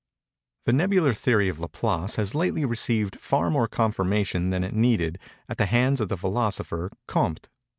The 0.65 0.73
Nebular 0.73 1.13
Theory 1.13 1.47
of 1.47 1.59
Laplace 1.59 2.15
has 2.15 2.33
lately 2.33 2.65
received 2.65 3.19
far 3.19 3.51
more 3.51 3.67
confirmation 3.67 4.49
than 4.49 4.63
it 4.63 4.73
needed, 4.73 5.19
at 5.47 5.59
the 5.59 5.67
hands 5.67 6.01
of 6.01 6.09
the 6.09 6.17
philosopher, 6.17 6.89
Compte. 7.07 7.49